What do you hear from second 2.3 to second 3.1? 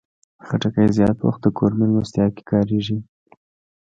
کې کارېږي.